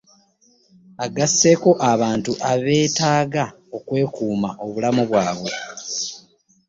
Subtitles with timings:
[1.05, 3.45] Agasseeko abantu abeetaaga
[3.77, 5.51] okwekuuma obulamu bwabwe